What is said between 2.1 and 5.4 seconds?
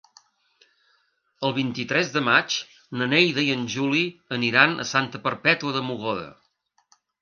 de maig na Neida i en Juli aniran a Santa